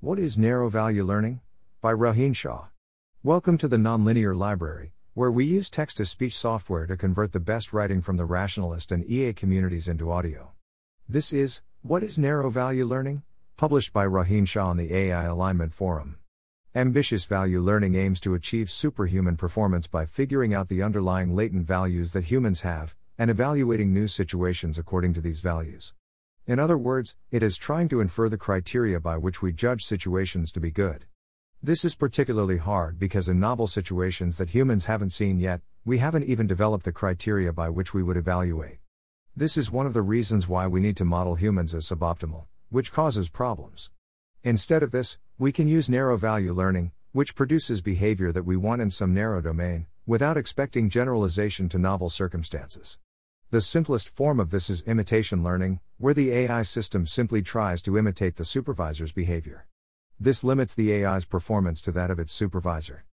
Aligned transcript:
What 0.00 0.20
is 0.20 0.38
Narrow 0.38 0.68
Value 0.68 1.02
Learning? 1.02 1.40
By 1.80 1.92
Rohin 1.92 2.32
Shah. 2.32 2.66
Welcome 3.24 3.58
to 3.58 3.66
the 3.66 3.78
Nonlinear 3.78 4.32
Library, 4.32 4.92
where 5.14 5.32
we 5.32 5.44
use 5.44 5.68
text 5.68 5.96
to 5.96 6.06
speech 6.06 6.38
software 6.38 6.86
to 6.86 6.96
convert 6.96 7.32
the 7.32 7.40
best 7.40 7.72
writing 7.72 8.00
from 8.00 8.16
the 8.16 8.24
rationalist 8.24 8.92
and 8.92 9.04
EA 9.10 9.32
communities 9.32 9.88
into 9.88 10.12
audio. 10.12 10.52
This 11.08 11.32
is 11.32 11.62
What 11.82 12.04
is 12.04 12.16
Narrow 12.16 12.48
Value 12.48 12.84
Learning? 12.84 13.24
published 13.56 13.92
by 13.92 14.06
Rohin 14.06 14.46
Shah 14.46 14.68
on 14.68 14.76
the 14.76 14.94
AI 14.94 15.24
Alignment 15.24 15.74
Forum. 15.74 16.18
Ambitious 16.76 17.24
value 17.24 17.60
learning 17.60 17.96
aims 17.96 18.20
to 18.20 18.34
achieve 18.34 18.70
superhuman 18.70 19.36
performance 19.36 19.88
by 19.88 20.06
figuring 20.06 20.54
out 20.54 20.68
the 20.68 20.80
underlying 20.80 21.34
latent 21.34 21.66
values 21.66 22.12
that 22.12 22.26
humans 22.26 22.60
have 22.60 22.94
and 23.18 23.32
evaluating 23.32 23.92
new 23.92 24.06
situations 24.06 24.78
according 24.78 25.12
to 25.14 25.20
these 25.20 25.40
values. 25.40 25.92
In 26.48 26.58
other 26.58 26.78
words, 26.78 27.14
it 27.30 27.42
is 27.42 27.58
trying 27.58 27.90
to 27.90 28.00
infer 28.00 28.30
the 28.30 28.38
criteria 28.38 28.98
by 29.00 29.18
which 29.18 29.42
we 29.42 29.52
judge 29.52 29.84
situations 29.84 30.50
to 30.52 30.60
be 30.60 30.70
good. 30.70 31.04
This 31.62 31.84
is 31.84 31.94
particularly 31.94 32.56
hard 32.56 32.98
because 32.98 33.28
in 33.28 33.38
novel 33.38 33.66
situations 33.66 34.38
that 34.38 34.48
humans 34.48 34.86
haven't 34.86 35.10
seen 35.10 35.40
yet, 35.40 35.60
we 35.84 35.98
haven't 35.98 36.24
even 36.24 36.46
developed 36.46 36.86
the 36.86 36.90
criteria 36.90 37.52
by 37.52 37.68
which 37.68 37.92
we 37.92 38.02
would 38.02 38.16
evaluate. 38.16 38.78
This 39.36 39.58
is 39.58 39.70
one 39.70 39.84
of 39.84 39.92
the 39.92 40.00
reasons 40.00 40.48
why 40.48 40.66
we 40.66 40.80
need 40.80 40.96
to 40.96 41.04
model 41.04 41.34
humans 41.34 41.74
as 41.74 41.86
suboptimal, 41.86 42.46
which 42.70 42.92
causes 42.92 43.28
problems. 43.28 43.90
Instead 44.42 44.82
of 44.82 44.90
this, 44.90 45.18
we 45.38 45.52
can 45.52 45.68
use 45.68 45.90
narrow 45.90 46.16
value 46.16 46.54
learning, 46.54 46.92
which 47.12 47.34
produces 47.34 47.82
behavior 47.82 48.32
that 48.32 48.46
we 48.46 48.56
want 48.56 48.80
in 48.80 48.90
some 48.90 49.12
narrow 49.12 49.42
domain, 49.42 49.84
without 50.06 50.38
expecting 50.38 50.88
generalization 50.88 51.68
to 51.68 51.78
novel 51.78 52.08
circumstances. 52.08 52.96
The 53.50 53.62
simplest 53.62 54.10
form 54.10 54.40
of 54.40 54.50
this 54.50 54.68
is 54.68 54.82
imitation 54.82 55.42
learning, 55.42 55.80
where 55.96 56.12
the 56.12 56.32
AI 56.32 56.60
system 56.60 57.06
simply 57.06 57.40
tries 57.40 57.80
to 57.80 57.96
imitate 57.96 58.36
the 58.36 58.44
supervisor's 58.44 59.10
behavior. 59.10 59.66
This 60.20 60.44
limits 60.44 60.74
the 60.74 60.92
AI's 60.92 61.24
performance 61.24 61.80
to 61.80 61.92
that 61.92 62.10
of 62.10 62.18
its 62.18 62.30
supervisor. 62.30 63.06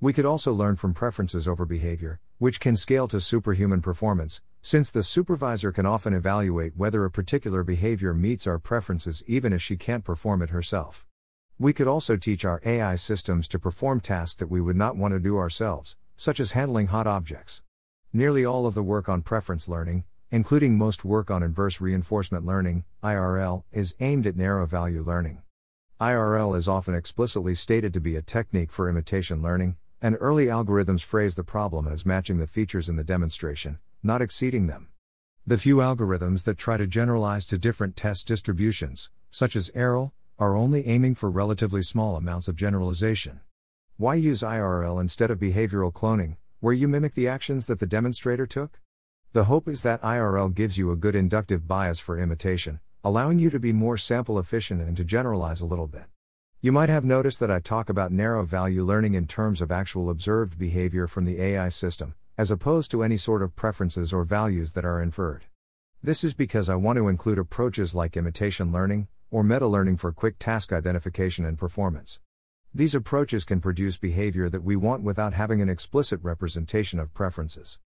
We 0.00 0.12
could 0.12 0.24
also 0.24 0.52
learn 0.52 0.76
from 0.76 0.94
preferences 0.94 1.48
over 1.48 1.66
behavior, 1.66 2.20
which 2.38 2.60
can 2.60 2.76
scale 2.76 3.08
to 3.08 3.20
superhuman 3.20 3.82
performance, 3.82 4.40
since 4.62 4.92
the 4.92 5.02
supervisor 5.02 5.72
can 5.72 5.86
often 5.86 6.14
evaluate 6.14 6.76
whether 6.76 7.04
a 7.04 7.10
particular 7.10 7.64
behavior 7.64 8.14
meets 8.14 8.46
our 8.46 8.60
preferences 8.60 9.24
even 9.26 9.52
if 9.52 9.60
she 9.60 9.76
can't 9.76 10.04
perform 10.04 10.40
it 10.40 10.50
herself. 10.50 11.04
We 11.58 11.72
could 11.72 11.88
also 11.88 12.16
teach 12.16 12.44
our 12.44 12.62
AI 12.64 12.94
systems 12.94 13.48
to 13.48 13.58
perform 13.58 13.98
tasks 13.98 14.36
that 14.36 14.50
we 14.50 14.60
would 14.60 14.76
not 14.76 14.96
want 14.96 15.14
to 15.14 15.18
do 15.18 15.36
ourselves, 15.36 15.96
such 16.16 16.38
as 16.38 16.52
handling 16.52 16.86
hot 16.86 17.08
objects. 17.08 17.64
Nearly 18.12 18.44
all 18.44 18.66
of 18.66 18.74
the 18.74 18.82
work 18.82 19.08
on 19.08 19.22
preference 19.22 19.68
learning, 19.68 20.02
including 20.32 20.76
most 20.76 21.04
work 21.04 21.30
on 21.30 21.44
inverse 21.44 21.80
reinforcement 21.80 22.44
learning, 22.44 22.84
IRL, 23.04 23.62
is 23.70 23.94
aimed 24.00 24.26
at 24.26 24.36
narrow 24.36 24.66
value 24.66 25.04
learning. 25.04 25.42
IRL 26.00 26.56
is 26.56 26.66
often 26.66 26.92
explicitly 26.92 27.54
stated 27.54 27.94
to 27.94 28.00
be 28.00 28.16
a 28.16 28.22
technique 28.22 28.72
for 28.72 28.90
imitation 28.90 29.42
learning, 29.42 29.76
and 30.02 30.16
early 30.18 30.46
algorithms 30.46 31.04
phrase 31.04 31.36
the 31.36 31.44
problem 31.44 31.86
as 31.86 32.04
matching 32.04 32.38
the 32.38 32.48
features 32.48 32.88
in 32.88 32.96
the 32.96 33.04
demonstration, 33.04 33.78
not 34.02 34.20
exceeding 34.20 34.66
them. 34.66 34.88
The 35.46 35.58
few 35.58 35.76
algorithms 35.76 36.44
that 36.46 36.58
try 36.58 36.78
to 36.78 36.88
generalize 36.88 37.46
to 37.46 37.58
different 37.58 37.96
test 37.96 38.26
distributions, 38.26 39.08
such 39.30 39.54
as 39.54 39.70
AIRL, 39.76 40.10
are 40.36 40.56
only 40.56 40.84
aiming 40.88 41.14
for 41.14 41.30
relatively 41.30 41.82
small 41.84 42.16
amounts 42.16 42.48
of 42.48 42.56
generalization. 42.56 43.38
Why 43.98 44.16
use 44.16 44.42
IRL 44.42 45.00
instead 45.00 45.30
of 45.30 45.38
behavioral 45.38 45.92
cloning, 45.92 46.38
where 46.60 46.74
you 46.74 46.86
mimic 46.86 47.14
the 47.14 47.26
actions 47.26 47.66
that 47.66 47.78
the 47.80 47.86
demonstrator 47.86 48.46
took? 48.46 48.80
The 49.32 49.44
hope 49.44 49.66
is 49.66 49.82
that 49.82 50.02
IRL 50.02 50.54
gives 50.54 50.76
you 50.76 50.90
a 50.90 50.96
good 50.96 51.14
inductive 51.14 51.66
bias 51.66 51.98
for 51.98 52.18
imitation, 52.18 52.80
allowing 53.02 53.38
you 53.38 53.48
to 53.48 53.58
be 53.58 53.72
more 53.72 53.96
sample 53.96 54.38
efficient 54.38 54.82
and 54.82 54.94
to 54.98 55.02
generalize 55.02 55.62
a 55.62 55.66
little 55.66 55.86
bit. 55.86 56.04
You 56.60 56.70
might 56.70 56.90
have 56.90 57.02
noticed 57.02 57.40
that 57.40 57.50
I 57.50 57.60
talk 57.60 57.88
about 57.88 58.12
narrow 58.12 58.44
value 58.44 58.84
learning 58.84 59.14
in 59.14 59.26
terms 59.26 59.62
of 59.62 59.72
actual 59.72 60.10
observed 60.10 60.58
behavior 60.58 61.06
from 61.06 61.24
the 61.24 61.40
AI 61.40 61.70
system, 61.70 62.14
as 62.36 62.50
opposed 62.50 62.90
to 62.90 63.02
any 63.02 63.16
sort 63.16 63.42
of 63.42 63.56
preferences 63.56 64.12
or 64.12 64.24
values 64.24 64.74
that 64.74 64.84
are 64.84 65.00
inferred. 65.00 65.44
This 66.02 66.22
is 66.22 66.34
because 66.34 66.68
I 66.68 66.74
want 66.74 66.98
to 66.98 67.08
include 67.08 67.38
approaches 67.38 67.94
like 67.94 68.18
imitation 68.18 68.70
learning, 68.70 69.08
or 69.30 69.42
meta 69.42 69.66
learning 69.66 69.96
for 69.96 70.12
quick 70.12 70.38
task 70.38 70.74
identification 70.74 71.46
and 71.46 71.56
performance. 71.56 72.20
These 72.72 72.94
approaches 72.94 73.44
can 73.44 73.60
produce 73.60 73.98
behavior 73.98 74.48
that 74.48 74.62
we 74.62 74.76
want 74.76 75.02
without 75.02 75.32
having 75.32 75.60
an 75.60 75.68
explicit 75.68 76.20
representation 76.22 77.00
of 77.00 77.12
preferences. 77.12 77.80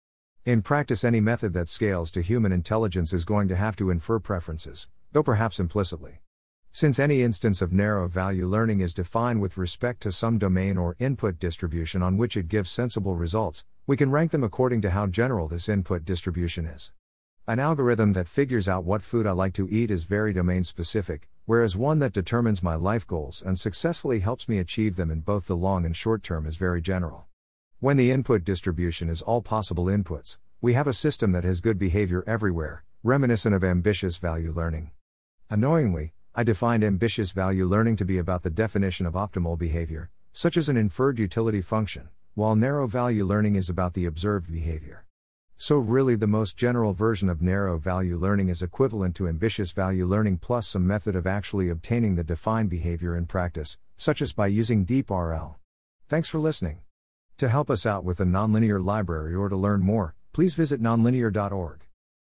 In 0.45 0.61
practice, 0.61 1.05
any 1.05 1.23
method 1.23 1.55
that 1.55 1.71
scales 1.71 2.11
to 2.11 2.21
human 2.21 2.53
intelligence 2.53 3.15
is 3.15 3.25
going 3.25 3.49
to 3.49 3.57
have 3.57 3.77
to 3.77 3.89
infer 3.89 4.19
preferences, 4.19 4.91
though 5.13 5.23
perhaps 5.23 5.59
implicitly. 5.59 6.21
Since 6.71 6.99
any 6.99 7.23
instance 7.23 7.63
of 7.63 7.73
narrow 7.73 8.09
value 8.09 8.47
learning 8.47 8.81
is 8.81 8.93
defined 8.93 9.41
with 9.41 9.57
respect 9.57 10.03
to 10.03 10.13
some 10.13 10.37
domain 10.37 10.77
or 10.77 10.97
input 10.99 11.39
distribution 11.39 12.03
on 12.03 12.19
which 12.19 12.37
it 12.37 12.49
gives 12.49 12.69
sensible 12.69 13.17
results, 13.17 13.65
we 13.87 13.97
can 13.97 14.11
rank 14.11 14.33
them 14.33 14.45
according 14.45 14.83
to 14.83 14.91
how 14.91 15.07
general 15.07 15.49
this 15.49 15.67
input 15.67 16.05
distribution 16.05 16.67
is. 16.67 16.93
An 17.47 17.59
algorithm 17.59 18.13
that 18.13 18.29
figures 18.29 18.69
out 18.69 18.85
what 18.85 19.03
food 19.03 19.27
I 19.27 19.31
like 19.31 19.55
to 19.55 19.69
eat 19.71 19.91
is 19.91 20.05
very 20.05 20.35
domain 20.35 20.63
specific, 20.63 21.27
whereas 21.47 21.77
one 21.77 21.99
that 21.99 22.13
determines 22.13 22.63
my 22.63 22.75
life 22.75 23.07
goals 23.07 23.43
and 23.45 23.59
successfully 23.59 24.21
helps 24.21 24.49
me 24.49 24.59
achieve 24.59 24.97
them 24.97 25.11
in 25.11 25.21
both 25.21 25.47
the 25.47 25.57
long 25.57 25.85
and 25.85 25.95
short 25.95 26.23
term 26.23 26.47
is 26.47 26.57
very 26.57 26.81
general. 26.81 27.27
When 27.81 27.99
the 27.99 28.11
input 28.11 28.45
distribution 28.45 29.11
is 29.11 29.21
all 29.21 29.43
possible 29.43 29.87
inputs, 29.87 30.39
we 30.63 30.73
have 30.73 30.87
a 30.87 30.95
system 30.95 31.33
that 31.33 31.45
has 31.45 31.61
good 31.61 31.79
behavior 31.79 32.25
everywhere, 32.27 32.85
reminiscent 33.03 33.55
of 33.55 33.63
ambitious 33.63 34.17
value 34.17 34.51
learning. 34.51 34.93
Annoyingly, 35.51 36.15
I 36.35 36.43
defined 36.43 36.83
ambitious 36.83 37.33
value 37.33 37.67
learning 37.67 37.97
to 37.97 38.05
be 38.07 38.17
about 38.17 38.43
the 38.43 38.51
definition 38.51 39.05
of 39.05 39.13
optimal 39.13 39.59
behavior, 39.59 40.11
such 40.33 40.57
as 40.57 40.71
an 40.71 40.79
inferred 40.79 41.19
utility 41.19 41.61
function, 41.61 42.09
while 42.35 42.57
narrow 42.57 42.87
value 42.87 43.27
learning 43.27 43.57
is 43.57 43.69
about 43.69 43.93
the 43.93 44.07
observed 44.07 44.51
behavior. 44.51 45.05
So, 45.57 45.79
really, 45.79 46.17
the 46.17 46.27
most 46.27 46.57
general 46.57 46.93
version 46.93 47.29
of 47.29 47.41
narrow 47.41 47.79
value 47.79 48.19
learning 48.19 48.49
is 48.49 48.63
equivalent 48.63 49.15
to 49.17 49.29
ambitious 49.29 49.73
value 49.73 50.07
learning 50.07 50.39
plus 50.39 50.67
some 50.67 50.87
method 50.87 51.17
of 51.17 51.27
actually 51.27 51.69
obtaining 51.69 52.17
the 52.17 52.25
defined 52.25 52.71
behavior 52.71 53.17
in 53.17 53.27
practice, 53.27 53.79
such 53.97 54.21
as 54.21 54.33
by 54.33 54.49
using 54.49 54.85
deep 54.85 55.11
RL. 55.11 55.59
Thanks 56.09 56.29
for 56.29 56.39
listening. 56.39 56.81
To 57.39 57.49
help 57.49 57.71
us 57.71 57.87
out 57.87 58.05
with 58.05 58.19
the 58.19 58.25
nonlinear 58.25 58.85
library 58.85 59.35
or 59.35 59.49
to 59.49 59.57
learn 59.57 59.81
more, 59.81 60.15
please 60.33 60.55
visit 60.55 60.83
nonlinear.org. 60.83 61.85